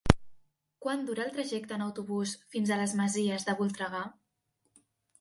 Quant 0.85 1.03
dura 1.09 1.25
el 1.25 1.35
trajecte 1.35 1.77
en 1.77 1.85
autobús 1.89 2.35
fins 2.57 2.73
a 2.77 2.81
les 2.83 2.99
Masies 3.05 3.49
de 3.51 3.59
Voltregà? 3.63 4.05